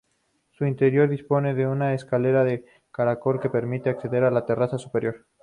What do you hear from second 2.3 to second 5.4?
de caracol que permite acceder a la terraza superior.